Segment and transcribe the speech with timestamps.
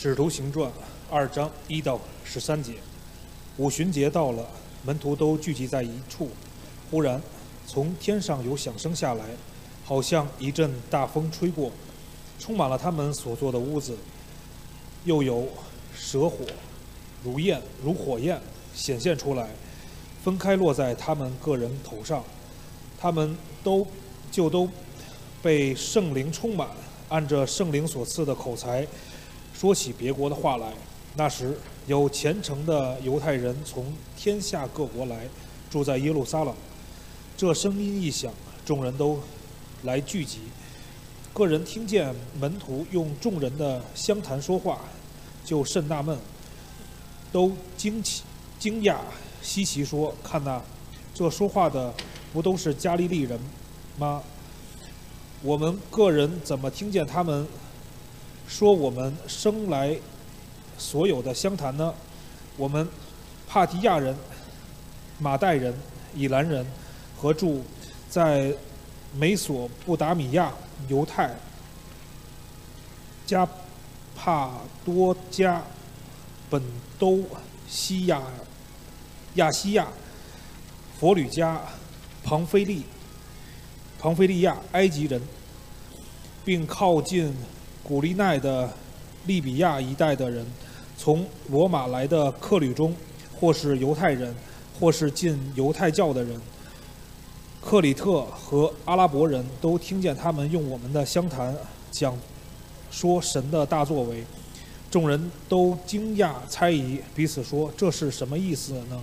[0.00, 0.70] 使徒行传
[1.10, 2.74] 二章一到十三节，
[3.56, 4.46] 五旬节到了，
[4.84, 6.30] 门徒都聚集在一处。
[6.88, 7.20] 忽然，
[7.66, 9.24] 从天上有响声下来，
[9.84, 11.72] 好像一阵大风吹过，
[12.38, 13.96] 充满了他们所坐的屋子。
[15.04, 15.48] 又有
[15.92, 16.44] 蛇火，
[17.24, 18.40] 如焰如火焰
[18.72, 19.48] 显现出来，
[20.22, 22.22] 分开落在他们个人头上，
[23.00, 23.84] 他们都
[24.30, 24.68] 就都
[25.42, 26.68] 被圣灵充满，
[27.08, 28.86] 按着圣灵所赐的口才。
[29.58, 30.72] 说起别国的话来，
[31.16, 31.58] 那时
[31.88, 35.26] 有虔诚的犹太人从天下各国来，
[35.68, 36.54] 住在耶路撒冷。
[37.36, 38.32] 这声音一响，
[38.64, 39.18] 众人都
[39.82, 40.42] 来聚集。
[41.34, 44.78] 个人听见门徒用众人的相谈说话，
[45.44, 46.16] 就甚纳闷，
[47.32, 48.22] 都惊奇、
[48.60, 48.98] 惊讶、
[49.42, 50.62] 稀奇，说：“看呐，
[51.12, 51.92] 这说话的
[52.32, 53.36] 不都是加利利人
[53.98, 54.22] 吗？
[55.42, 57.44] 我们个人怎么听见他们？”
[58.48, 59.94] 说我们生来
[60.78, 61.94] 所有的相谈呢，
[62.56, 62.88] 我们
[63.46, 64.16] 帕提亚人、
[65.18, 65.72] 马代人、
[66.14, 66.66] 以兰人
[67.16, 67.62] 和住
[68.08, 68.52] 在
[69.14, 70.50] 美索不达米亚、
[70.88, 71.30] 犹太、
[73.26, 73.46] 加
[74.16, 75.62] 帕多加、
[76.48, 76.62] 本
[76.98, 77.22] 都
[77.68, 78.22] 西亚、
[79.34, 79.86] 亚西亚、
[80.98, 81.60] 佛吕加、
[82.24, 82.82] 庞菲利、
[84.00, 85.20] 庞菲利亚、埃及人，
[86.46, 87.34] 并靠近。
[87.88, 88.68] 古利奈的
[89.24, 90.44] 利比亚一带的人，
[90.98, 92.94] 从罗马来的客旅中，
[93.40, 94.34] 或是犹太人，
[94.78, 96.38] 或是进犹太教的人，
[97.62, 101.56] 克里特和阿拉伯人都听见他们用我们的相谈
[101.90, 102.14] 讲
[102.90, 104.22] 说神的大作为，
[104.90, 109.02] 众人都惊讶猜疑，彼此说这是什么意思呢？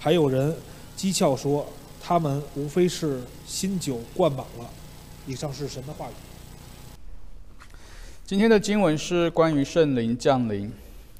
[0.00, 0.56] 还有人
[0.96, 1.66] 讥诮说
[2.02, 4.70] 他们无非是新酒灌满了。
[5.26, 6.33] 以上是神的话语。
[8.26, 10.64] 今天的经文是关于圣灵降临，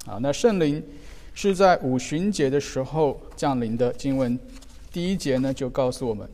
[0.07, 0.83] 啊，那圣灵
[1.35, 3.93] 是在五旬节的时候降临的。
[3.93, 4.39] 经文
[4.91, 6.27] 第一节呢就告诉我们，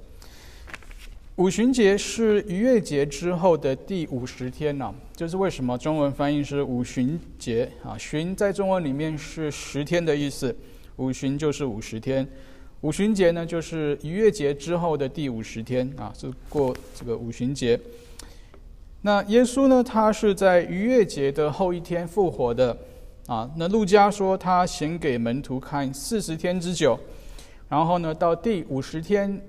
[1.34, 4.95] 五旬节是逾越节之后的第五十天呢。
[5.17, 7.99] 这是为什么中文翻译是五旬节啊？
[7.99, 10.56] 旬在中文里面是十天的意思，
[10.99, 12.25] 五旬就是五十天，
[12.83, 17.77] 五旬节呢就是逾越节之后的第五十天啊，是过这个五旬节。
[19.03, 19.83] 那耶稣呢？
[19.83, 22.77] 他是在逾越节的后一天复活的，
[23.27, 26.99] 啊，那路加说他显给门徒看四十天之久，
[27.71, 29.41] 然后呢，到第五十天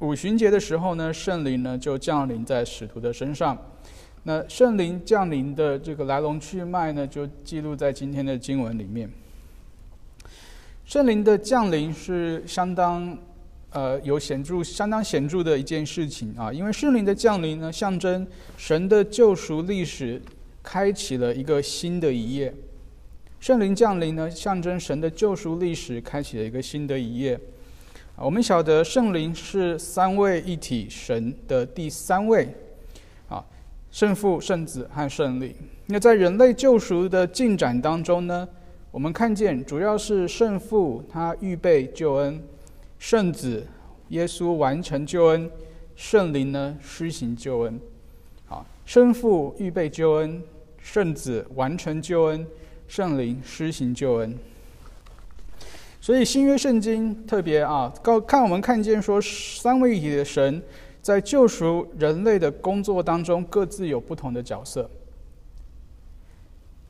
[0.00, 3.56] 五旬节的时候呢，圣灵呢就降临在使徒的身上。
[4.24, 9.10] 那圣灵降临的这个来龙去脉呢，就记录在今天的经文里面。
[10.84, 13.16] 圣灵的降临是相当。
[13.70, 20.20] 呃，有显著、相当显著的一件事情啊，因为圣灵的降临呢，象征神的救赎历史
[20.62, 22.54] 开启了一个新的一页。
[23.38, 27.38] 圣灵降临呢，象征神的救赎历史开启了一个新的一页。
[28.16, 32.48] 我们晓得圣灵是三位一体神的第三位
[33.28, 33.44] 啊，
[33.90, 35.54] 圣父、圣子和圣灵。
[35.86, 38.48] 那在人类救赎的进展当中呢，
[38.90, 42.42] 我们看见主要是圣父他预备救恩。
[42.98, 43.66] 圣子
[44.08, 45.50] 耶稣完成救恩，
[45.94, 47.80] 圣灵呢施行救恩，
[48.46, 50.42] 好，圣父预备救恩，
[50.78, 52.46] 圣子完成救恩，
[52.86, 54.36] 圣灵施行救恩。
[56.00, 60.62] 所以新约圣经特别啊，告看我们看见说，三位一体的神
[61.02, 64.88] 在救赎人类的工作当中，各自有不同的角色。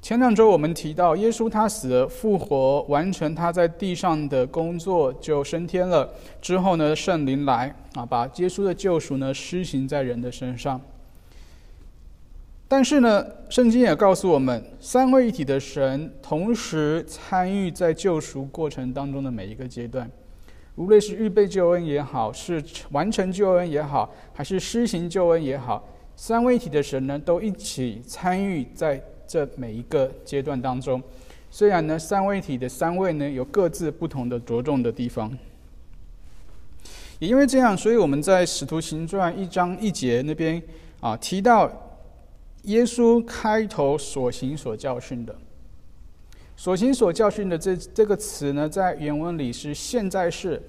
[0.00, 6.08] 前两周我们提到，耶稣他死了复活，完成他在地上的工作，就升天了。
[6.40, 10.80] 之后呢，圣灵来啊，把耶稣的救赎呢施行在人的身上。
[12.68, 20.08] 但是呢，圣经也告诉我们，三位一体的神同时参与在救赎过程当中的每一个阶段，
[20.76, 29.02] 无论是预备救恩也好，是完成救恩也好，还是施行救恩也好，三位一体的神呢，都一起参与在。
[29.28, 31.00] 这每一个阶段当中，
[31.50, 35.30] 虽然呢三位一体的三位呢有各自不同的着重的地方，
[37.18, 40.60] 也因为这样，所以我们在使徒行传一章一节那边
[41.00, 41.70] 啊提到，
[42.62, 45.34] 耶稣开头所行所教训的，
[46.56, 50.62] 所行所教训的这这个词呢，在原文里是现在式，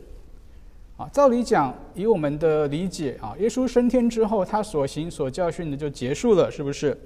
[0.97, 6.97] 啊，照理讲，以我们的理解啊，耶稣升天之后，他所行所教训的就结束了，是不是？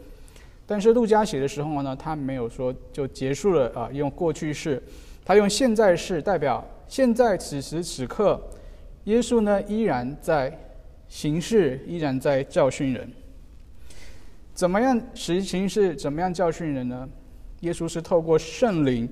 [0.66, 4.82] 但是陆家写的时候呢，他没有说就结束了啊，用过去式，
[5.26, 8.42] 他用现在式代表现在此时此刻，
[9.04, 10.58] 耶稣呢依然在
[11.08, 13.12] 行事，依然在教训人。
[14.54, 15.96] 怎么样实行事？
[15.96, 17.10] 怎么样教训人呢？
[17.62, 19.10] 耶稣是透过圣灵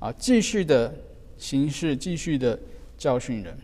[0.00, 0.92] 啊，继续的
[1.36, 2.58] 形式，继续的
[2.96, 3.56] 教训人。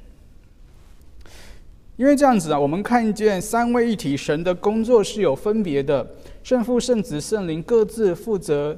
[1.96, 6.04] 因为这样子啊，我们看见三位一体神的工作是有分别的，
[6.42, 8.76] 圣父、圣子、圣灵各自负责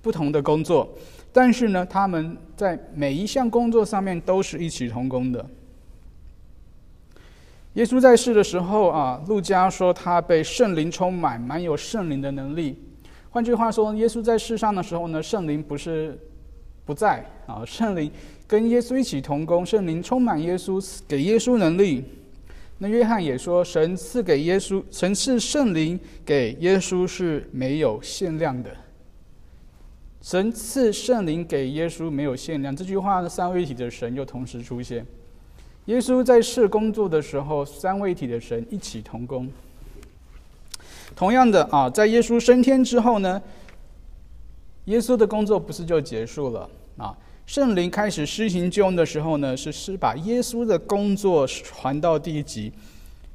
[0.00, 0.88] 不同的工作，
[1.32, 5.44] 但是呢，他们在每一项工作上面都是一起同工的。
[7.74, 12.78] 耶稣在世的时候啊，路加说他被圣灵充满，满有圣灵的能力。
[13.30, 16.16] 换句话说，耶稣在世上的时候呢，圣灵不是
[16.84, 18.08] 不在啊，圣灵
[18.46, 22.04] 跟耶稣一起同工，圣灵充满耶稣，给耶稣能力。
[22.78, 28.70] 那约翰也说，神赐给耶稣，神赐圣灵给耶稣是没有限量的。
[30.20, 35.06] 神赐圣灵给耶稣没有限量，这句话呢，三位一体的神又同时出现。
[35.86, 39.48] 耶稣在世工作的时候，三位一体的神一起同工。
[41.14, 43.40] 同样的啊，在耶稣升天之后呢，
[44.86, 46.68] 耶稣的工作不是就结束了
[46.98, 47.16] 啊？
[47.46, 52.72] 圣灵开始施行救恩的时候呢，是是把耶稣的工作传到地极。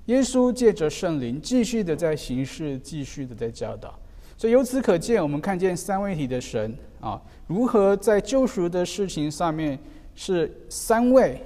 [0.07, 3.97] 耶稣借着圣灵继续的在行事，继续的在教导。
[4.37, 9.79] 所以由此可见，我们看见三位一体的神啊，如何在救赎的事情上面
[10.13, 11.41] 是三位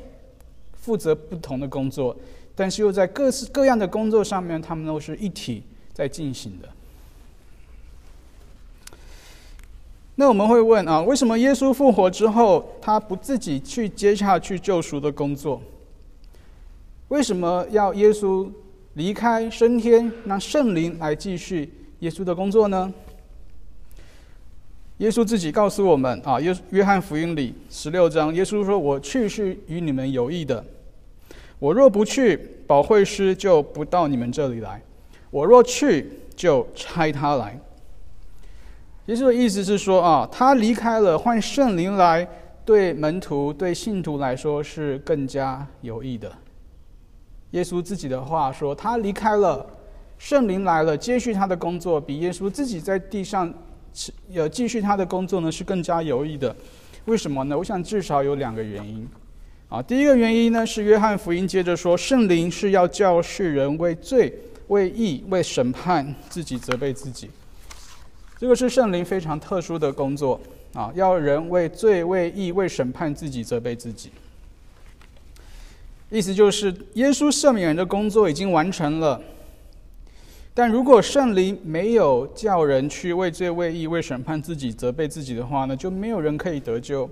[0.73, 2.17] 负责不同的工作，
[2.56, 5.62] 但是又在各式各样的工作上面，他们都是一体
[5.94, 6.67] 在进行的。
[10.17, 15.62] 那我们会问啊，为什么耶稣复活之后，他不自己去接下去救赎的工作？
[17.09, 18.50] 为什么要耶稣
[18.94, 21.69] 离开升天，让圣灵来继续
[22.00, 22.94] 耶稣的工作呢？
[25.00, 30.63] 耶稣自己告诉我们啊，约约翰福音里十六章，耶稣说：“我去是与你们有益的，
[31.59, 34.79] 我若不去，保惠师就不到你们这里来；
[35.29, 37.59] 我若去，就差他来。”
[39.07, 42.28] 耶稣的意思是说啊，他离开了，换圣灵来，
[42.66, 46.31] 对门徒、对信徒来说是更加有益的。
[47.52, 49.63] 耶稣自己的话说，他离开了，
[50.18, 53.54] 圣灵来了，接续他的工作，比耶稣自己在地上
[54.34, 56.54] 呃继续他的工作呢是更加有益的。
[57.06, 57.56] 为什么呢？
[57.56, 59.08] 我想至少有两个原因。
[59.69, 64.34] 啊，第一个原因呢是约翰福音接着说，圣灵是要教世人为罪、
[64.69, 67.30] 为义、为审判自己责备自己。
[68.38, 70.40] 这个是圣灵非常特殊的工作
[70.74, 74.12] 啊，要人为罪、为义、为审判自己、责备自己。
[76.10, 79.22] 意思就是，耶稣赦免人的工作已经完成了，
[80.54, 87.10] 但如果圣灵没有叫人去为罪、为义、为审判自己、责备自己的话呢，就没有人可以得救。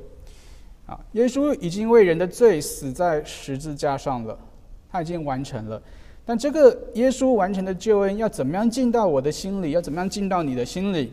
[0.86, 4.38] 啊，耶稣已经为人的罪死在十字架上了，
[4.92, 5.82] 他已经完成了。
[6.26, 9.72] 但这个耶稣完成的救恩要怎么样进到我的心里？
[9.72, 11.12] 要怎么样进到你的心里？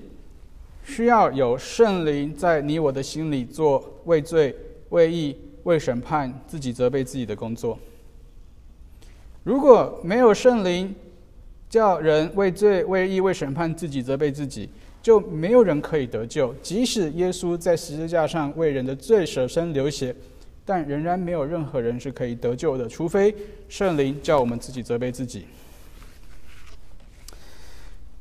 [0.84, 4.54] 需要有圣灵在你我的心里做为罪、
[4.90, 7.78] 为义、为审判自己责备自己的工作。
[9.42, 10.94] 如果没有圣灵
[11.68, 14.68] 叫人为罪、为义、为审判自己责备自己，
[15.02, 16.54] 就没有人可以得救。
[16.62, 20.14] 即使耶稣在十字架上为人的罪舍身流血。
[20.70, 23.34] 但仍然没有任何人是可以得救的，除非
[23.68, 25.46] 圣灵叫我们自己责备自己。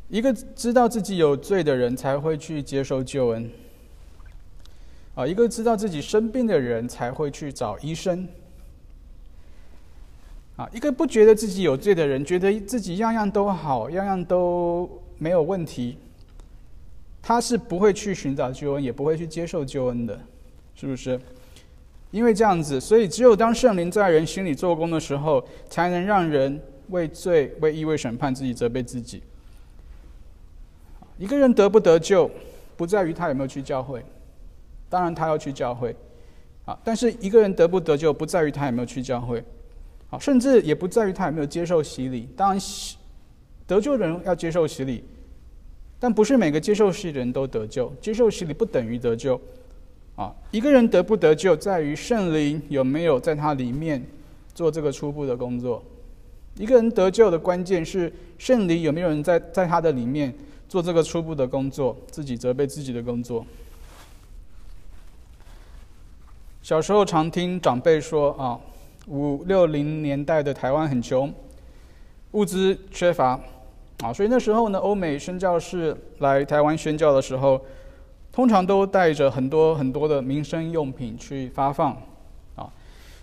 [0.07, 3.47] 一个知道自己有罪的人才会去接受救恩。
[5.13, 8.27] 啊，一个知道自己生病的人才会去找医生。
[10.55, 15.99] 啊，一个不觉得自己有罪的人，觉得自己样样都好，样样都没有问题，
[17.21, 20.19] 他是不会去寻找救恩，也不会去接受救恩的，
[20.73, 21.19] 是不是？
[22.11, 29.21] 因为这样子，所以只有当圣灵在人心里做工的时候，才能让人为罪、为义、为审判自己、责备自己。
[31.17, 32.31] 一个人得不得救，
[32.75, 34.03] 不在于他有没有去教会，
[34.89, 35.95] 当然他要去教会，
[36.65, 39.43] 啊，但是一个人得不得救，不在于他有没有去教会，
[40.09, 42.27] 啊，甚至也不在于他有没有接受洗礼。
[42.35, 42.61] 当然，
[43.67, 45.03] 得救的人要接受洗礼，
[45.99, 47.93] 但不是每个接受洗礼的人都得救。
[48.01, 49.39] 接受洗礼不等于得救。
[50.19, 54.05] 啊，一个人得不得救，在于圣灵有没有在他里面
[54.53, 55.81] 做这个初步的工作。
[56.57, 60.33] 一个人得救的关键是圣灵有没有人在在他的里面
[60.67, 63.45] 做这个初步的工作，自己责备自己的工作。
[66.61, 68.59] 小时候常听长辈说啊，
[69.07, 71.33] 五六零年代的台湾很穷，
[72.31, 73.39] 物资缺乏，
[74.03, 77.61] 啊，所以那时候呢，欧美宣教士来台湾宣教的时候。
[78.39, 81.91] 通常都带着很多很多的民生用品去发放，
[82.55, 82.71] 啊，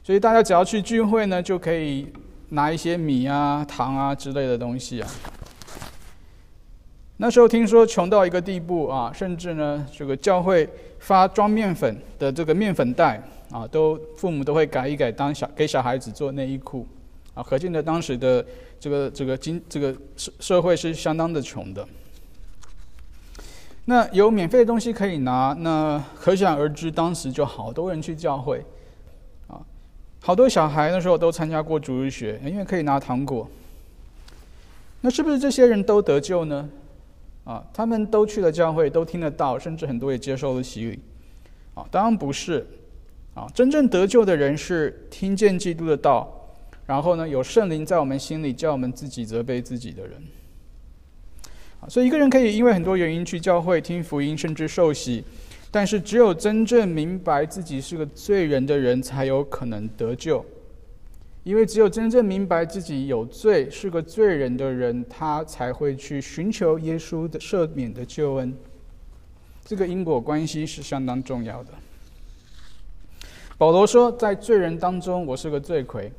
[0.05, 2.07] 所以大家只要去聚会呢，就可以
[2.51, 5.09] 拿一些米啊、糖啊之类的东西啊。
[7.17, 10.69] 那时候听说穷到一个地步啊，甚至呢，这个教会
[10.99, 13.19] 发装面粉的这个面粉袋
[13.51, 16.87] 啊，都父母都会改一改当小给小孩子做内衣裤
[17.33, 18.45] 啊，可见的当时的
[18.79, 21.89] 这个这个经这个社社会是相当的穷的。
[23.87, 28.65] 那有免费的东西可以拿，那可想而知，当时就好多人去教会，
[29.49, 29.63] 啊，
[30.21, 33.49] 好多小孩那时候都参加过主日学，因为可以拿糖果。
[35.03, 36.69] 那是不是这些人都得救呢？
[37.45, 40.99] 啊，他们都去了教会，都听得到，甚至很多也接受了洗礼。
[41.75, 42.67] 啊，当然不是。
[43.35, 46.27] 啊，真正得救的人是听见基督的道，
[46.87, 50.21] 然后呢，有圣灵在我们心里叫我们自己责备自己的人。
[51.89, 55.23] 所以，一个人可以因为很多原因去教会听福音，甚至受洗，
[55.71, 60.45] 但是只有真正明白自己是个罪人的人，才有可能得救。
[61.45, 68.53] 因为只有真正明白自己有罪、是个罪人的人，他才会去寻求耶稣的赦免的救恩。
[69.65, 71.71] 这个因果关系是相当重要的。
[73.57, 76.13] 保罗说，在罪人当中，我是个罪魁。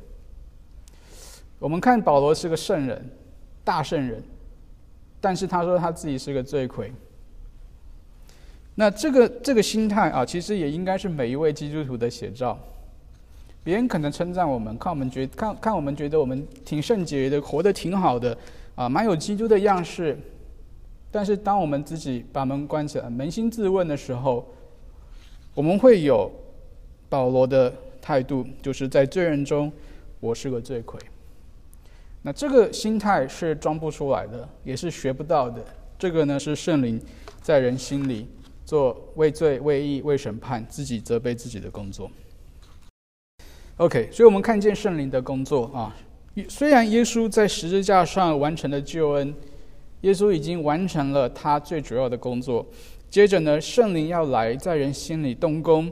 [1.58, 3.10] 我们看保罗是个圣人，
[3.62, 4.22] 大圣人。
[5.20, 6.92] 但是他说他自己是个罪魁。
[8.74, 12.58] 那这个这个心态啊，其实也应该是每一位基督徒的写照。
[13.64, 18.38] 别人可能称赞我们，看我们觉看看我们觉得我们挺圣洁的，活得挺好的，
[18.76, 20.16] 啊，蛮有基督的样式。
[21.10, 24.46] 但是当我们自己把门关起来，扪心自问的时候，
[25.54, 26.30] 我们会有
[27.08, 29.72] 保罗的态度，就是在罪人中，
[30.20, 31.00] 我是个罪魁。
[32.22, 35.64] 那这个心态是装不出来的，也是学不到的。
[35.98, 37.00] 这个呢，是圣灵
[37.40, 38.26] 在人心里
[38.64, 42.10] 做为罪、为义、为审判，自己责备自己的工作。
[43.76, 45.96] OK，所以我们看见圣灵的工作啊。
[46.48, 49.34] 虽然耶稣在十字架上完成了救恩，
[50.02, 52.66] 耶稣已经完成了他最主要的工作。
[53.08, 55.90] 接着呢，圣灵要来在人心里动工，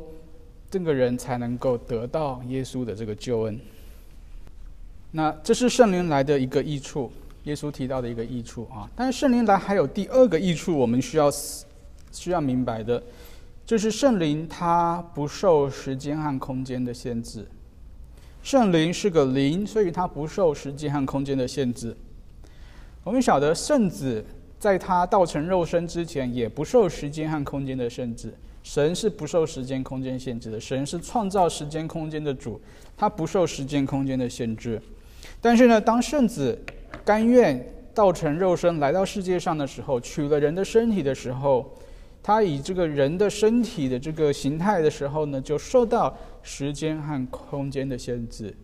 [0.71, 3.59] 这个人才能够得到耶稣的这个救恩。
[5.17, 7.11] 那这是圣灵来的一个益处，
[7.45, 8.87] 耶稣提到的一个益处啊。
[8.95, 11.31] 但是圣灵来还有第二个益处，我们需要
[12.13, 13.03] 需要明白的，
[13.65, 17.49] 就是圣灵它不受时间和空间的限制。
[18.43, 21.97] 圣灵是个灵，所以它不受时间和空间的限制。
[23.03, 24.23] 我们晓得圣子
[24.59, 28.35] 在他道成肉身之前，也不受时间和空间的限制。
[28.63, 32.61] 神是不受时间空间限制的，神是创造时间空间的主，
[32.99, 34.79] 他不受时间空间的限制。
[35.41, 36.59] 但是呢，当圣子
[37.05, 37.65] 甘愿
[37.95, 41.73] 道成肉身来到世界上的时候，取了人的身体的时候，
[42.23, 48.55] 他以这个人的身体的这个形态的时候呢，就受到时间和空间的限制。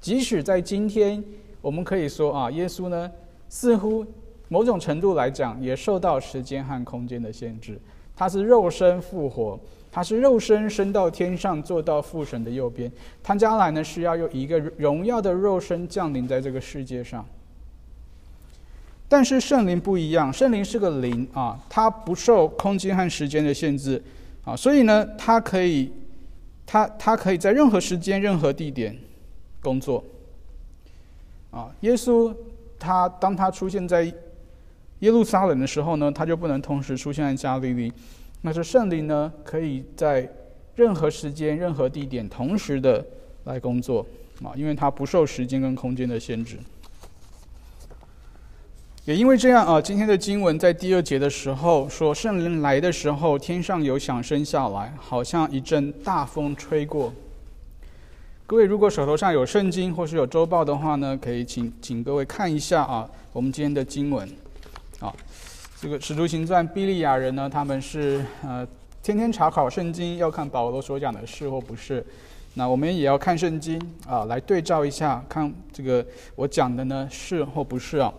[0.00, 1.22] 即使在今天，
[1.60, 3.10] 我们可以说啊，耶稣呢，
[3.48, 4.04] 似乎
[4.48, 7.80] 某种程度来讲也受到时间和空间的限制。
[8.14, 9.58] 他是肉身复活。
[9.98, 12.88] 他是肉身升到天上，坐到父神的右边。
[13.20, 17.26] 他将来呢是要用一个荣耀的肉身降临在这个世界上。
[19.08, 24.00] 但是圣灵不一样，圣灵是个灵啊，它不受空间和时间的限制
[24.44, 25.90] 啊，所以呢，它可以，
[26.64, 28.96] 它它可以在任何时间、任何地点
[29.60, 30.04] 工作。
[31.50, 32.32] 啊，耶稣
[32.78, 34.04] 他当他出现在
[35.00, 37.92] 耶路撒冷的时候呢，他就不能同时出现在加利利。
[38.40, 40.28] 那这圣灵呢，可以在
[40.76, 43.04] 任何时间、任何地点同时的
[43.44, 44.06] 来工作
[44.42, 46.56] 啊，因为它不受时间跟空间的限制。
[49.04, 57.12] 也因为这样啊，今天的经文在第二节的时候说，圣灵来的时候，天上有响声下来，好像一阵大风吹过。
[58.46, 64.28] 各位如果手头上有圣经或是有周报的话呢，可以请请各位看一下啊，我们今天的经文。
[65.80, 68.66] 这个《使徒行传》比利亚人呢，他们是呃
[69.00, 72.04] 天天查考圣经，要看保罗所讲的是或不是。
[72.54, 76.04] 那我们也要看圣经啊，来对照一下，看这个
[76.34, 78.12] 我讲的呢是或不是啊。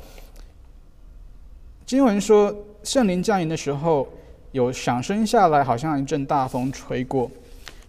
[1.85, 4.07] 经文说圣灵降临的时候，
[4.53, 7.29] 有响声下来，好像一阵大风吹过。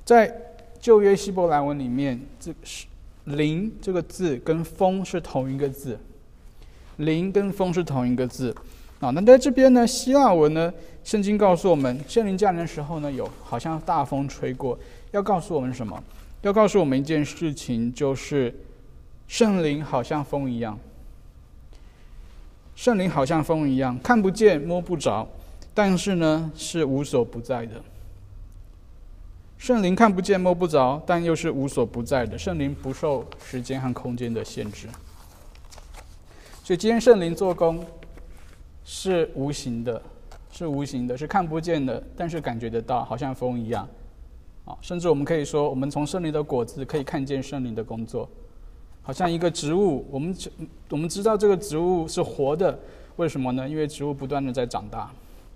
[0.05, 0.35] 在
[0.81, 2.87] 旧约希伯来文里面，这是
[3.25, 5.97] “灵”这个字跟“风”是同一个字
[6.99, 8.53] ，“灵”跟“风”是同一个字。
[9.01, 14.79] 啊，那在这边呢，希腊文呢，圣经告诉我们，圣灵降临的时候呢，有好像大风吹过，
[15.11, 16.01] 要告诉我们什么？
[16.43, 18.55] 要告诉我们一件事情，就是
[19.27, 20.79] 圣灵好像风一样，
[22.77, 25.27] 圣灵好像风一样，看不见摸不着，
[25.73, 27.83] 但是呢，是无所不在的。
[29.57, 32.37] 圣灵看不见摸不着，但又是无所不在的。
[32.37, 34.89] 圣灵不受时间和空间的限制，
[36.63, 37.83] 所以今天圣灵做工。
[38.93, 40.03] 是无形的，
[40.51, 43.89] 是无形的，是看不见的，但是感觉得到，好像风一样。
[44.65, 48.29] 啊，甚至我们可以说，我们从圣灵的果子可以看见圣灵的工作，
[49.01, 50.37] 好像一个植物，我们
[50.89, 52.77] 我们知道这个植物是活的，
[53.15, 53.69] 为什么呢？
[53.69, 55.09] 因为植物不断的在长大。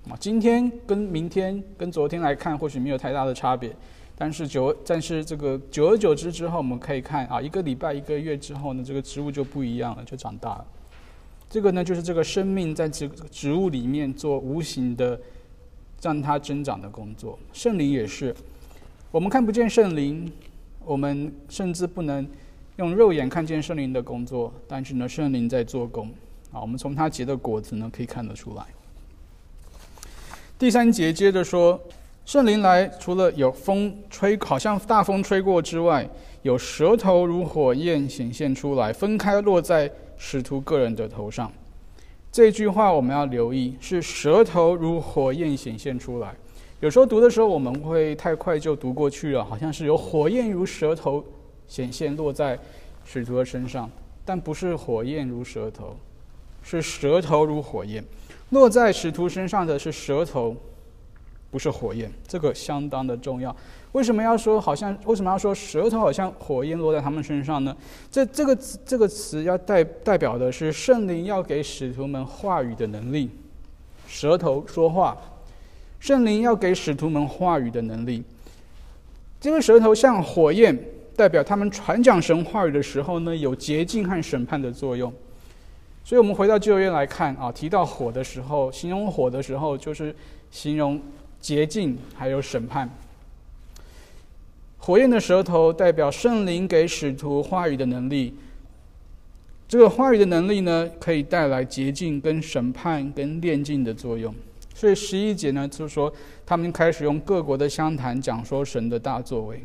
[0.08, 3.74] 啊，今天跟明天跟昨天来看，或许没有太大的差别，
[4.16, 10.66] 但是久但是这个久而久之之后，我们可以看啊，一个礼拜一个月之后呢，这个植物就不一样了，就长大了。
[11.54, 15.16] 这个呢，就是这个生命在这个植物里面做无形的
[16.02, 17.38] 让它增长的工作。
[17.52, 18.34] 圣灵也是。
[19.12, 20.28] 我们看不见圣灵，
[20.84, 22.26] 我们甚至不能
[22.78, 26.08] 用肉眼看见圣灵的工作，但是呢，圣灵在做工
[26.50, 26.60] 啊。
[26.60, 28.64] 我们从他结的果子呢，可以看得出来。
[30.58, 31.80] 第三节接着说，
[32.24, 36.10] 圣灵来，除了有风吹，好像大风吹过之外，
[36.42, 39.88] 有舌头如火焰显现出来，分开落在
[40.26, 41.52] 使徒个人的头上。
[42.32, 46.34] 这句话我们要留意，是舌头如火焰显现出来。
[46.80, 51.22] 有时候读的时候，我们会太快就读过去了，好像是有火焰如舌头
[51.68, 52.58] 显现落在
[53.04, 53.88] 使徒的身上，
[54.24, 55.94] 但不是火焰如舌头，
[56.62, 58.02] 是舌头如火焰
[58.48, 60.56] 落在使徒身上的是舌头，
[61.54, 63.54] 不是火焰，这个相当的重要。
[63.92, 64.92] 为什么要说好像？
[65.04, 67.76] 为什么要说舌头好像火焰落在他们身上呢？
[68.10, 73.30] 这这个这个词要代代表的是圣灵要给使徒们话语的能力，
[74.08, 75.16] 舌头说话。
[76.00, 78.24] 圣灵要给使徒们话语的能力。
[79.40, 80.76] 这个舌头像火焰，
[81.14, 85.12] 代表他们传讲神话语的时候呢，有洁净和审判的作用。
[86.04, 90.14] 所以，我们回到旧约来看啊，提到火的时候，形容火的时候，就是
[90.50, 91.00] 形容
[91.44, 92.88] 洁净还有审判。
[94.78, 98.34] 火焰的舌头代表圣灵给使徒话语的能力。
[99.68, 104.34] 这个话语的能力呢，可以带来洁净、跟审判、跟炼净的作用。
[104.74, 106.10] 所以十一节呢，就是说
[106.46, 109.62] 他们开始用各国的相谈讲说神的大作为。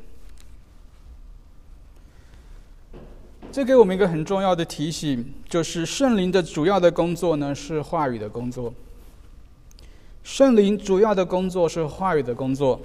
[3.53, 8.73] 这给我们一个很重要的提醒，就是圣灵的主要的工作呢是话语的工作。
[10.23, 12.79] 圣灵主要的工作是话语的工作，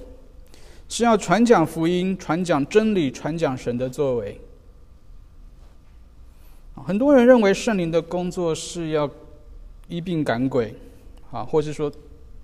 [0.89, 4.39] 是要传讲福音、传讲真理、传讲神的作为。
[6.75, 9.09] 很多人认为圣灵的工作是要
[9.87, 10.75] 医病赶鬼，
[11.31, 11.91] 啊，或是说。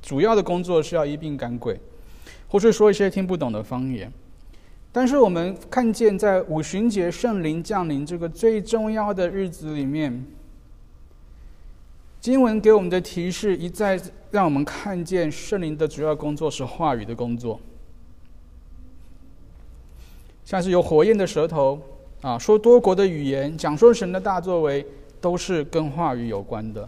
[0.04, 1.80] 主要的工作是要医病赶鬼，
[2.48, 4.12] 或是说一些听不懂的方言。
[4.92, 10.26] 但是我们看见，在五旬节圣灵降临这个最重要的日子里面，
[12.22, 17.60] 经文给我们的提示一再让我们看见，圣灵的主要工作是话语的工作，
[20.46, 21.82] 像是有火焰的舌头
[22.22, 24.86] 啊，说多国的语言，讲说神的大作为，
[25.20, 26.88] 都是跟话语有关的。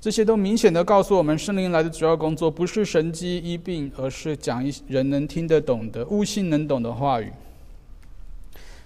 [0.00, 7.32] 这些都明显的告诉我们，圣灵来的主要工作不是神机医病，而是讲一人能听得懂的、悟性能懂的话语。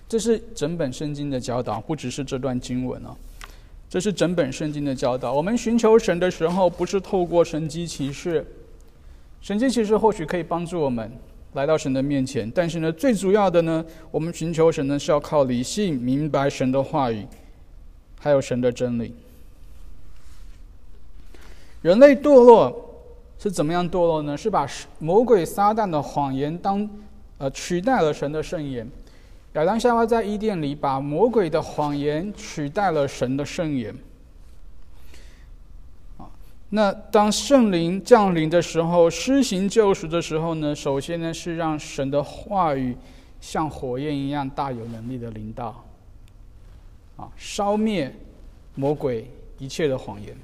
[0.06, 3.16] 这是整本圣经的教导，不只是这段经文啊，
[3.88, 5.32] 这是整本圣经的教导。
[5.32, 8.44] 我们寻求神的时候，不是透过神机骑士，
[9.40, 11.10] 神机骑士或许可以帮助我们
[11.52, 17.24] 来到神的面前，但是呢，最主要的呢，我们寻求神呢是要靠理性明白神的话语，
[18.18, 19.14] 还有神的真理。
[21.82, 23.04] 人类堕落
[23.38, 24.36] 是怎么样堕落呢？
[24.36, 24.68] 是把
[24.98, 26.88] 魔鬼撒旦的谎言当
[27.38, 28.86] 呃取代了神的圣言。
[29.56, 33.94] 亚当夏娃在伊甸里把魔鬼的谎言取代了神的圣言。
[36.18, 36.28] 啊，
[36.68, 40.74] 那当圣灵降临的时候，施行救赎的时候呢？
[40.74, 42.94] 首先呢是让神的话语
[43.40, 45.82] 像火焰一样大有能力的领导，
[47.16, 48.14] 啊，烧灭
[48.74, 49.26] 魔鬼
[49.58, 50.36] 一切的谎言。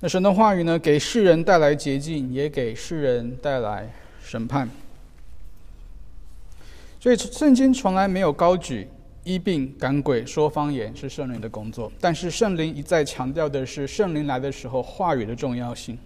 [0.00, 4.68] 那神的话语呢，给世人带来洁净，也给世人带来审判。
[7.00, 8.86] 所以圣经从来没有高举
[9.24, 15.96] 医病赶鬼、说方言是圣灵的工作，但是圣灵一再强调的是圣灵来的时候话语的重要性。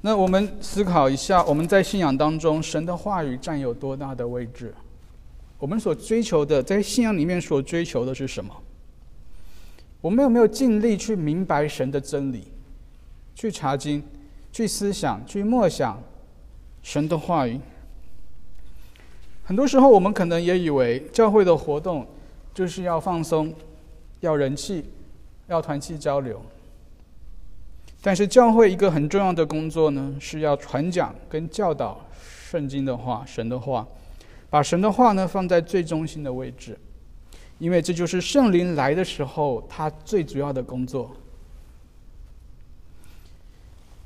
[0.00, 4.74] 那我们思考一下，我们在信仰当中，神的话语占有多大的位置？
[5.58, 8.50] 我们所追求的，在信仰里面所追求的是什么？
[10.00, 12.44] 我们有没有尽力去明白神的真理，
[13.34, 14.02] 去查经，
[14.52, 16.02] 去思想，去默想
[16.82, 17.60] 神的话语？
[19.44, 22.06] 很多时候，我们可能也以为教会的活动
[22.54, 23.52] 就是要放松、
[24.20, 24.84] 要人气、
[25.48, 26.40] 要团契交流。
[28.00, 32.00] 但是，教会一个很重要的工作呢，是要传讲跟教导
[32.48, 33.86] 圣经的话、神的话，
[34.48, 36.78] 把神的话呢放在最中心的位置。
[37.58, 41.14] 因为这就是圣灵来的时候他最主要的工作。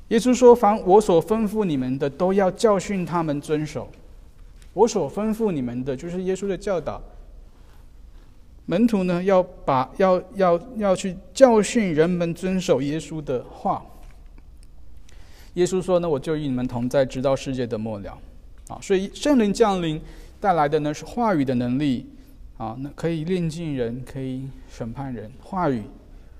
[0.09, 3.89] 耶稣说：“凡我所吩咐你们的，都要教训他们遵守。
[4.73, 7.01] 我所吩咐你们的，就是耶稣的教导。
[8.67, 13.83] 门徒呢，要把要要要去教训人们遵守耶稣的话。
[15.55, 18.17] 耶稣说呢，我就与你们同在，直到世界的末了。
[18.67, 19.99] 啊，所以圣灵降临
[20.39, 22.05] 带来的呢是话语的能力。
[22.57, 25.31] 啊，那可以炼尽人，可以审判人。
[25.41, 25.83] 话语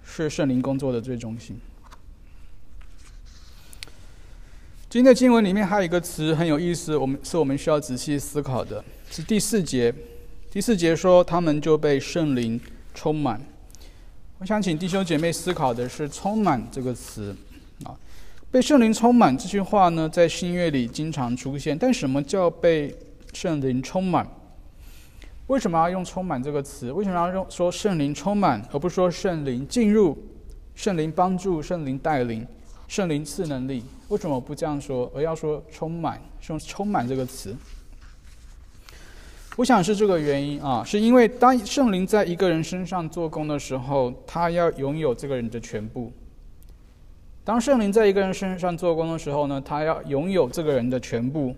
[0.04, 1.60] 是圣灵工作的最中心。”
[4.96, 8.82] 今天的经文里面还有一个词很有意思，我们是我们需要仔细思考的，
[9.12, 9.94] 是第四节。
[10.50, 12.58] 第四节说他们就被圣灵
[12.94, 13.42] 充满。
[14.40, 17.36] 我想请弟兄姐妹思考的是“充满”这个词
[17.84, 17.92] 啊，
[18.50, 21.78] 被圣灵充满这句话呢，在新约里经常出现。
[21.78, 22.96] 但什么叫被
[23.34, 24.26] 圣灵充满？
[25.48, 26.90] 为什么要用“充满”这个词？
[26.94, 30.18] 为什么要用说圣灵充满，而不说圣灵进入、
[30.74, 32.48] 圣灵帮助、圣灵带领、
[32.88, 33.84] 圣灵赐能力？
[34.10, 36.22] 为什么不这样说，而要说充满？
[36.48, 37.56] 用“充满”这个词，
[39.56, 46.12] 我想是这个原因啊，是因为当圣灵在一个人身上做工的时候，他要拥有这个人的全部。
[47.44, 51.56] 当圣灵在一个人身上做工的时候呢，他要拥有这个人的全部，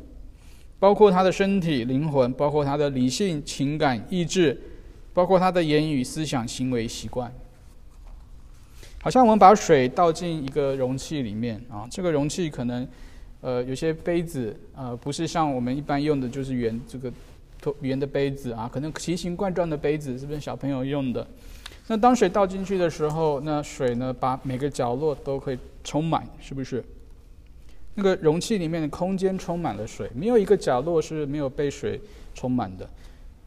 [0.80, 4.58] 包括他的身体、灵魂，包括他的理性、情感、意志，
[5.14, 7.30] 包括他的言语、思想、行为、习惯。
[9.00, 12.86] 好像我们把水倒进一个容器里面啊，这个容器可能，
[13.42, 17.12] 呃，有些杯子呃不是像我们一般用的，就是圆这个
[17.82, 21.26] 圆的杯子啊，可能奇形怪状的杯子是不是小朋友用的？
[21.88, 26.84] 那当水倒进去的时候，那水呢把每个角落都可以充满，是不是？
[27.96, 32.00] 那个容器里面的空间充满了水，没有一个角落是没有被水
[32.36, 32.88] 充满的。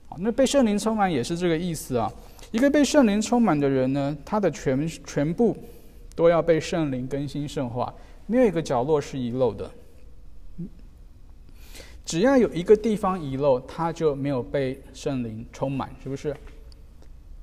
[0.09, 2.11] 好，那被圣灵充满也是这个意思啊。
[2.51, 5.57] 一个被圣灵充满的人呢，他的全全部
[6.17, 7.95] 都要被圣灵更新圣化，
[8.27, 9.71] 没有一个角落是遗漏的。
[12.05, 16.35] 只要有一个地方遗漏，他就没有被圣灵充满，是不是？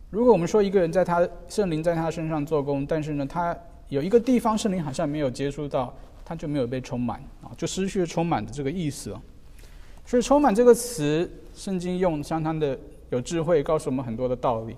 [0.10, 9.16] 如果我们说一个人在他圣灵在他身上做工，但是呢，他有一个地方圣灵好像没有接触到，他就没有被充满啊，就失去了充满的这个意思。
[10.06, 12.78] 所以“充满”这个词，圣经用相当的
[13.10, 14.74] 有智慧，告诉我们很多的道理。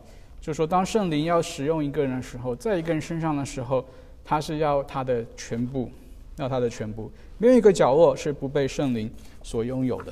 [0.50, 3.86] 就说，当圣灵要使用一个人的时候，在一个人身上的时候，
[4.26, 5.92] 他是要他的全部，
[6.38, 9.08] 要他的全部，没有一个角落是不被圣灵
[9.44, 10.12] 所拥有的。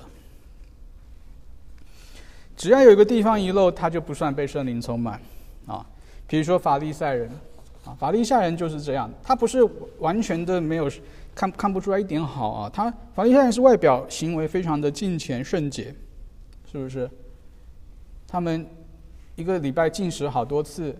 [2.56, 5.20] 只要有一个地方遗漏，他就不算被圣灵充满
[5.66, 5.84] 啊。
[6.28, 7.28] 比如说法利赛人
[7.84, 10.88] 啊，法利赛人就是这样，他不是完全的没有
[11.34, 12.70] 看看不出来一点好啊。
[12.72, 15.86] 他法利赛人是外表行为非常的敬虔圣洁，
[16.72, 17.10] 是不是？
[18.28, 18.64] 他们。
[19.38, 20.94] 一个礼拜进食好多次，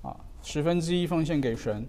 [0.00, 1.84] 啊，十分之一奉献给神。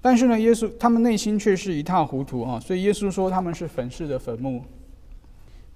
[0.00, 4.62] 但是呢，耶稣他们内心却是一塌糊涂啊，所以耶稣说他们是粉饰的坟墓。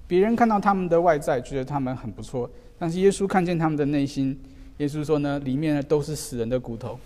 [0.07, 2.49] 别人看到他们的外在，觉得他们很不错，
[2.79, 4.41] 但是耶稣看见他们的内心，
[4.79, 6.97] 耶稣说呢，里面呢都是死人的骨头。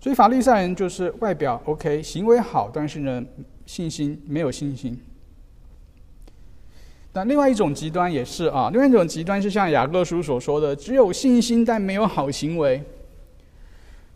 [0.00, 3.24] 所以法利赛人就是外表 OK，行为好，但是呢，
[3.66, 5.00] 信心没有信心。
[7.14, 12.82] 那另外一种极端也是啊，另外一种极端是像雅各书所说的，只有信心但没有好行为。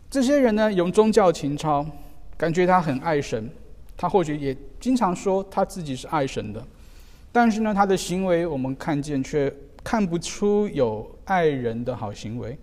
[0.09, 1.85] 这些人呢，有宗教情操，
[2.35, 3.49] 感觉他很爱神，
[3.95, 6.61] 他或许也经常说他自己是爱神的，
[7.31, 12.57] 但是呢，他的行为我们看见却看不出有爱人的好行为。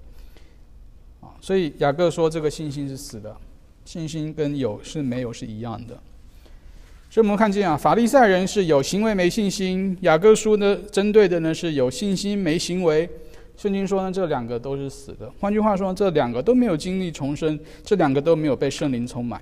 [1.22, 3.35] 啊，所以雅各说这个信心是死的，
[3.87, 5.99] 信心跟有是没有是一样的。
[7.16, 13.09] 所以我们看见啊，法利赛人是有行为没信心；雅各书呢，针对的呢是有信心没行为。
[13.57, 15.33] 圣经说呢，这两个都是死的。
[15.40, 19.40] 换句话说，这两个都没有经历重生，这两个都没有被圣灵充满。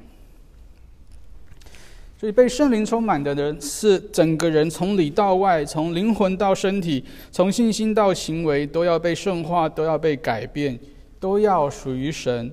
[2.16, 10.78] 所以，被圣灵充满的人是整个人从里到外，从灵魂到身体，从信心到行为，都要被圣化，都要被改变，
[11.18, 12.48] 都要属于神。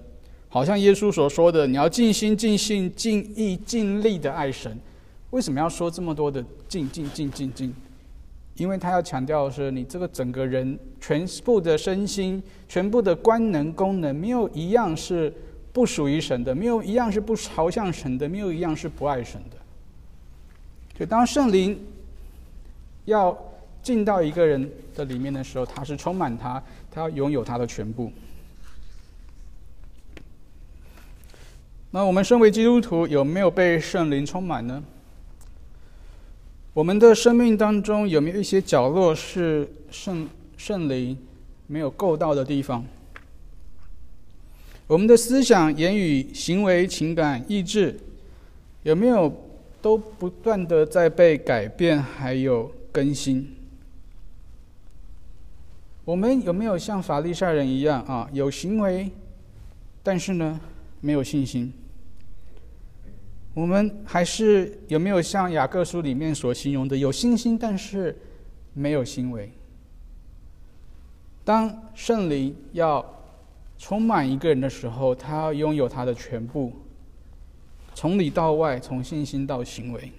[0.49, 4.75] 好像耶稣所说的：“你要尽心、尽性、尽意、尽力的爱神。”
[5.31, 7.73] 为什么要说这么多的静静静静静？
[8.55, 15.33] 因为他要强调的是，你这个整个人全部的身心、全部的官能功能，没有一样是
[15.71, 19.57] 不属于神的，没有一样是不朝向神的，没有一样是不爱神的。
[20.99, 21.79] 就当圣灵
[23.05, 23.35] 要
[23.81, 28.11] 进到一个人的里面的时候，他是充满他，他要拥有他的全部。
[31.89, 34.83] 那我们身为基督徒，有没有被圣灵充满呢？
[36.73, 41.17] 我们的生命当中有没有一些角落是圣圣灵
[41.67, 42.85] 没有够到的地方。
[44.87, 47.99] 我们的思想、言语、行为、情感、意志，
[48.83, 49.33] 有没有
[49.81, 53.53] 都不断的在被改变，还有更新？
[56.05, 59.09] 我们有没有像法利赛人一样啊，有行为，
[60.01, 60.59] 但是呢，
[61.01, 61.71] 没有信心？
[63.53, 68.17] 我们还是有没有像雅各书里面所形容的，有信心，但是
[68.73, 69.51] 没有行为？
[71.43, 73.05] 当圣灵要。
[73.83, 76.71] 充满一个人的时候，他要拥有他的全部，
[77.95, 80.11] 从里到外，从信心到行为。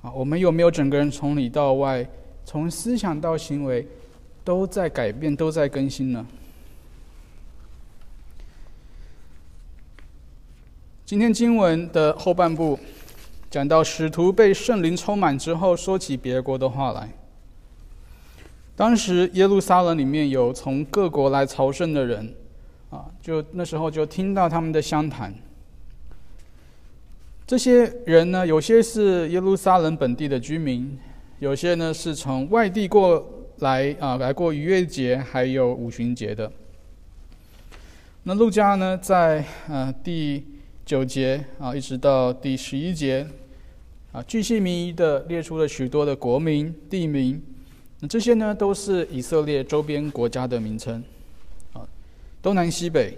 [0.00, 2.08] 啊，我们有没有整个人从里到外，
[2.44, 3.84] 从思想到行为，
[4.44, 6.24] 都在改变，都在更新呢？
[11.10, 12.78] 今天经文的后半部
[13.50, 17.10] 讲到使徒被圣灵充满之后，说起别国的话来。
[18.76, 22.32] 当时耶路撒冷里面有从各国来朝圣的人，
[22.90, 25.34] 啊，就那时候就听到他们的相谈。
[27.44, 30.96] 这些人呢，有些是耶路撒冷本地的居民，
[31.40, 36.52] 有些呢是从外地过来啊，来过逾越节还有五旬节的。
[38.22, 40.46] 那路加呢，在呃第
[40.90, 43.24] 九节啊，一直到第十一节，
[44.10, 47.40] 啊，巨细靡遗的列出了许多的国名地名。
[48.00, 51.00] 那这些呢，都是以色列周边国家的名称，
[51.74, 51.86] 啊，
[52.42, 53.16] 东南西北，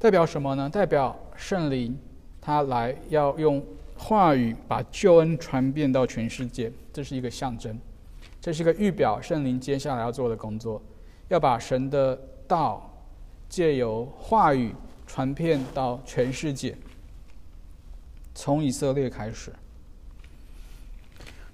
[0.00, 0.68] 代表什么呢？
[0.68, 1.96] 代表圣灵
[2.40, 3.64] 他来要用
[3.96, 7.78] 话语把救恩传遍到全世界，这是一个象征，
[8.40, 10.82] 这是一个预表圣灵接下来要做的工作，
[11.28, 12.92] 要把神的道
[13.48, 14.74] 借由话语
[15.14, 16.74] 传遍到全世界，
[18.34, 19.52] 从以色列开始。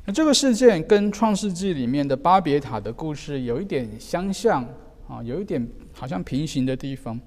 [0.05, 4.65] 那这个事件跟《创世纪》里面的巴别塔的故事有一点相像
[5.09, 7.19] 啊，有一点好像平行的地方。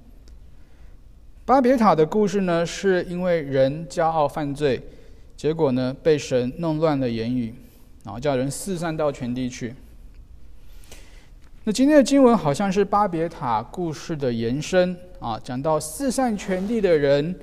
[1.43, 4.81] 巴别塔的故事呢，是因为人骄傲犯罪，
[5.35, 7.53] 结果呢被神弄乱了言语，
[8.05, 9.75] 然后叫人四散到全地去。
[11.65, 17.33] 那今天的经文好像是巴别塔故事的延伸啊，讲到四散全地的人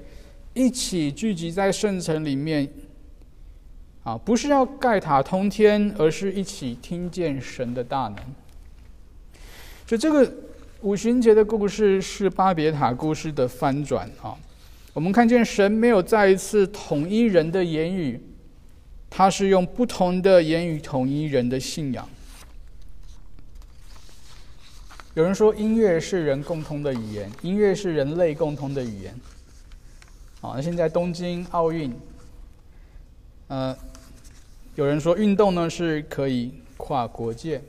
[0.53, 2.69] 一起聚集在圣城里面。
[4.05, 8.17] 啊，不是要盖塔通天，而是一起听见神的大能。
[9.87, 10.33] 所以，这个
[10.81, 14.35] 五旬节的故事是巴别塔故事的翻转啊。
[14.95, 18.19] 我们看见神没有再一次统一人的言语，
[19.11, 22.09] 他是用不同的言语统一人的信仰。
[25.19, 29.13] 有人说，音乐是人共通的语言，音乐是人类共通的语言。
[30.41, 31.93] 好，那现在东京奥运，
[33.49, 33.77] 呃。
[34.77, 37.61] 有人说运动呢是可以跨国界。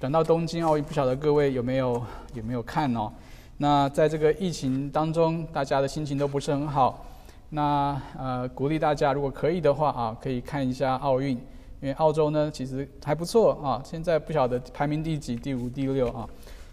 [0.00, 3.12] 等到东京奥运，不晓得各位有没有有没有看哦？
[3.58, 7.04] 那在这个疫情当中，大家的心情都不是很好。
[7.50, 11.42] 那呃，鼓励大家如果可以的话啊，可以看一下奥运，因
[11.82, 13.82] 为澳洲呢其实还不错啊。
[13.84, 16.26] 现在不晓得排名第几，第五、第六啊。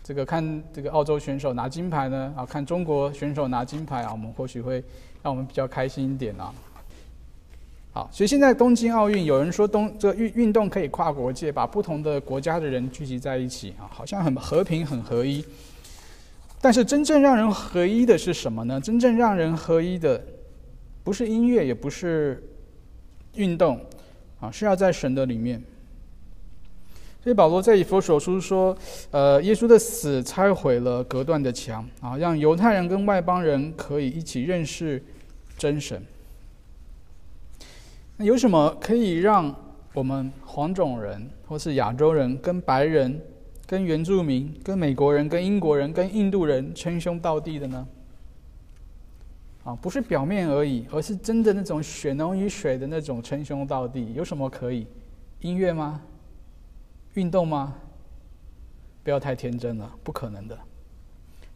[0.09, 4.83] 这个看这个澳洲选手拿金牌呢啊，看中国选手拿金牌啊，我们或许会
[5.21, 6.51] 让我们比较开心一点啊。
[7.91, 15.45] 好，所以现在东京奥运，有人说东这个运运动可以跨国界，把不同的国家的人聚集在一起啊，好像很和平、很合一。
[16.59, 18.81] 但是真正让人合一的是什么呢？
[18.81, 20.19] 真正让人合一的，
[21.03, 22.43] 不是音乐，也不是
[23.35, 23.79] 运动，
[24.39, 25.61] 啊，是要在神的里面。
[27.21, 28.75] 所以保罗在以弗所书说，
[29.11, 35.03] 呃，耶稣的死拆毁了隔断的墙啊，让犹太人跟外邦人可以一起认识
[35.57, 36.01] 真神。
[38.15, 39.53] 那有什么可以让
[39.93, 43.21] 我们黄种人，或是亚洲人，跟白人、
[43.67, 47.87] 跟原住民、跟美国人、跟英国人、跟印度人称兄道弟的呢？
[49.65, 54.13] 啊，不是表面而已，而是真的那种血浓于水的那种称兄道弟。
[54.13, 54.87] 有什么可以？
[55.41, 56.01] 音乐吗？
[57.19, 57.75] 运动吗？
[59.03, 60.57] 不要太天真了，不可能的。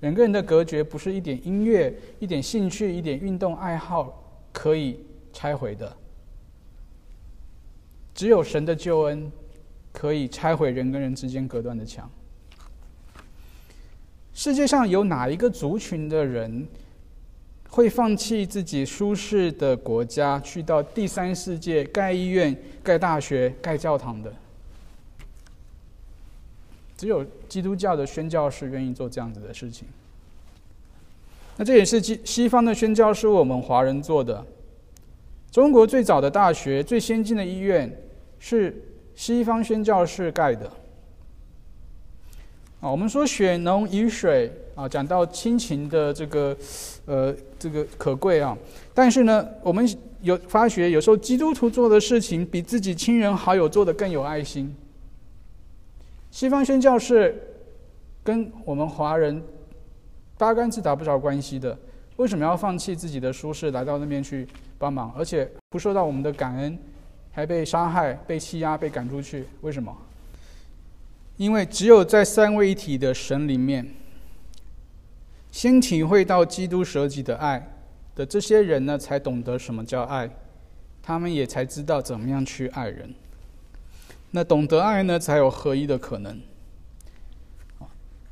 [0.02, 5.00] 两个人的隔绝不是一点音乐、一点兴趣、一点运动爱好可以
[5.32, 5.96] 拆毁的。
[8.14, 9.32] 只有神的救恩
[9.94, 12.10] 可以拆毁人跟人之间隔断的墙。
[14.34, 16.68] 世界上有哪一个族群的人
[17.70, 24.34] 会放弃自己舒适的国家，去到第三世界盖医院、盖大学、盖教堂的？
[27.04, 29.86] 只有基督教的宣教士愿意做这样子的事情。
[31.58, 34.42] 那这也是西西方的宣教是我们华人做的。
[35.52, 37.94] 中国最早的大学、最先进的医院
[38.40, 38.74] 是
[39.16, 40.66] 西方宣教士盖的。
[42.80, 46.56] 啊，我们说血浓于水啊，讲到亲情的这个
[47.06, 48.58] 呃这个可贵啊，
[48.94, 49.86] 但是呢，我们
[50.22, 54.74] 有发觉有时候基督徒做的事情比自己亲人好友做的更有爱心。
[56.34, 57.40] 西方宣教是
[58.24, 59.40] 跟我们华人
[60.36, 61.78] 八竿子打不着关系的，
[62.16, 64.48] 为什么要放弃自己的舒适来到那边去
[64.80, 66.76] 帮忙，而且不受到我们的感恩，
[67.32, 69.46] 还被杀害、被欺压、被赶出去？
[69.62, 69.96] 为什么？
[71.38, 73.88] 因为只有在三位一体的神里面，
[75.52, 77.76] 先体会到基督舍己的爱
[78.16, 80.28] 的这些人呢，才懂得什么叫爱，
[81.00, 83.14] 他们也才知道怎么样去爱人。
[84.36, 86.42] 那懂得爱呢，才有合一的可能。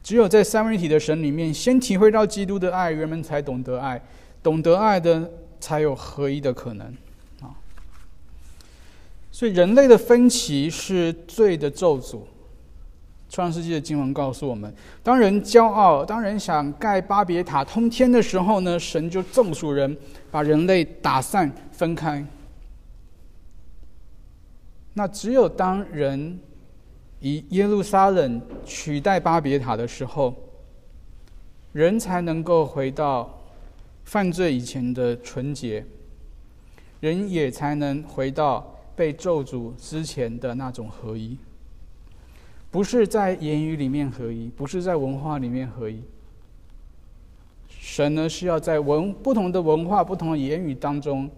[0.01, 4.01] 只有在三位一体的神里面，先体会到基督的爱，人们才懂得爱，
[4.41, 6.87] 懂得爱的才有合一的可能。
[7.39, 7.53] 啊，
[9.31, 12.21] 所以人类的分歧是罪的咒诅。
[13.29, 19.95] 创世纪的经文告诉我们：当人骄傲，当人想盖巴别塔通天的时候呢，神就咒诅人，
[20.31, 22.25] 把人类打散分开。
[24.93, 26.39] 那只有当人
[27.19, 30.35] 以耶路撒冷取代巴别塔的时候，
[31.71, 33.41] 人才能够回到
[34.03, 35.85] 犯罪以前的纯洁，
[36.99, 41.37] 人也才能回到被咒诅之前的那种合一。
[42.69, 46.01] 不是在言语里面合一，不是在文化里面合一。
[47.69, 51.29] 神呢是要在文不同的文化、不同的言语当中，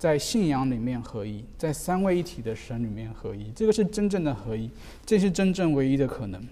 [0.00, 3.52] 在信仰里面合一，在三位一体的神里面合一。
[3.54, 4.70] 这个是真正的合一，
[5.04, 6.42] 这是真正唯一的可能。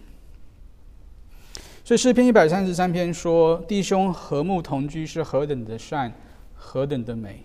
[1.82, 6.12] 所以诗篇一百三十三篇说：“弟兄和睦同居是何等的善，
[6.54, 7.42] 何等的美。”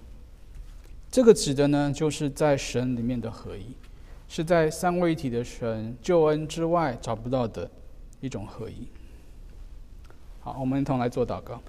[1.09, 3.67] 这个指的呢，就是在神里面的合一。
[4.27, 7.69] 是在三位一体的神救恩之外找不到的
[8.19, 8.87] 一种合一。
[10.41, 11.61] 好，我们一同来做祷告。